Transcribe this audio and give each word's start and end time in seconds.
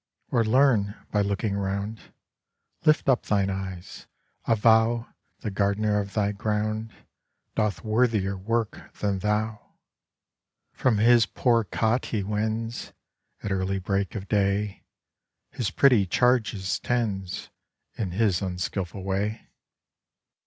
'Or 0.31 0.43
learn 0.43 0.95
by 1.11 1.21
looking 1.21 1.55
round. 1.55 2.11
Lift 2.85 3.07
up 3.07 3.21
thine 3.27 3.51
eyes. 3.51 4.07
Avow 4.47 5.13
The 5.41 5.51
gardener 5.51 5.99
of 5.99 6.15
thy 6.15 6.31
ground 6.31 6.91
Doth 7.53 7.83
worthier 7.83 8.35
work 8.35 8.91
than 8.95 9.19
thou. 9.19 9.61
From 10.73 10.97
his 10.97 11.27
poor 11.27 11.65
cot 11.65 12.05
he 12.05 12.23
wends 12.23 12.93
At 13.43 13.51
early 13.51 13.77
break 13.77 14.15
of 14.15 14.27
day; 14.27 14.83
His 15.51 15.69
pretty 15.69 16.07
charges 16.07 16.79
tends 16.79 17.51
In 17.93 18.09
his 18.09 18.41
unskilful 18.41 19.03
way. 19.03 19.51